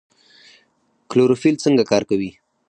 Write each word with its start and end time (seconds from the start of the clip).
کلوروفیل 1.11 1.55
څنګه 1.63 1.83
کار 1.91 2.03
کوي؟ 2.09 2.31